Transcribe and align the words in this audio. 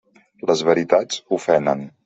Les 0.51 0.63
veritats 0.69 1.21
ofenen. 1.41 1.89